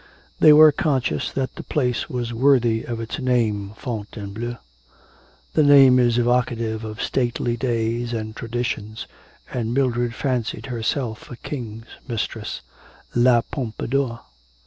They 0.39 0.51
were 0.51 0.71
conscious 0.71 1.31
that 1.33 1.53
the 1.53 1.63
place 1.63 2.09
was 2.09 2.33
worthy 2.33 2.83
of 2.83 2.99
its 2.99 3.19
name, 3.19 3.73
Fontainebleau. 3.77 4.57
The 5.53 5.61
name 5.61 5.99
is 5.99 6.17
evocative 6.17 6.83
of 6.83 6.99
stately 7.03 7.55
days 7.55 8.11
and 8.11 8.35
traditions, 8.35 9.05
and 9.53 9.75
Mildred 9.75 10.15
fancied 10.15 10.65
herself 10.65 11.29
a 11.29 11.37
king's 11.37 11.85
mistress 12.07 12.61
La 13.13 13.41
Pompadour. 13.41 14.21